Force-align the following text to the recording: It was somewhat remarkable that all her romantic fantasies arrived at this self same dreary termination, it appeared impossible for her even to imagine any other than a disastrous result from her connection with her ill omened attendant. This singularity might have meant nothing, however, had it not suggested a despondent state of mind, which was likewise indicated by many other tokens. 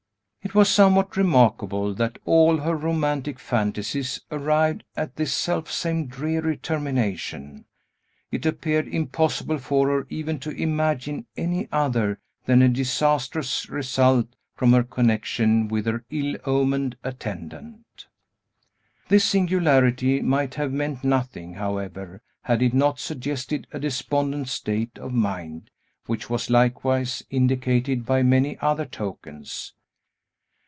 It 0.43 0.55
was 0.55 0.69
somewhat 0.69 1.15
remarkable 1.15 1.93
that 1.93 2.17
all 2.25 2.57
her 2.57 2.75
romantic 2.75 3.39
fantasies 3.39 4.19
arrived 4.31 4.83
at 4.97 5.15
this 5.15 5.31
self 5.31 5.71
same 5.71 6.07
dreary 6.07 6.57
termination, 6.57 7.65
it 8.31 8.45
appeared 8.45 8.87
impossible 8.87 9.59
for 9.59 9.87
her 9.89 10.07
even 10.09 10.39
to 10.39 10.49
imagine 10.49 11.27
any 11.37 11.69
other 11.71 12.19
than 12.45 12.61
a 12.63 12.67
disastrous 12.69 13.69
result 13.69 14.29
from 14.55 14.73
her 14.73 14.83
connection 14.83 15.67
with 15.67 15.85
her 15.85 16.03
ill 16.09 16.35
omened 16.43 16.97
attendant. 17.03 18.07
This 19.09 19.23
singularity 19.23 20.21
might 20.21 20.55
have 20.55 20.73
meant 20.73 21.03
nothing, 21.03 21.53
however, 21.53 22.23
had 22.41 22.63
it 22.63 22.73
not 22.73 22.99
suggested 22.99 23.67
a 23.71 23.79
despondent 23.79 24.49
state 24.49 24.97
of 24.97 25.13
mind, 25.13 25.69
which 26.07 26.31
was 26.31 26.49
likewise 26.49 27.21
indicated 27.29 28.07
by 28.07 28.23
many 28.23 28.57
other 28.59 28.85
tokens. 28.85 29.73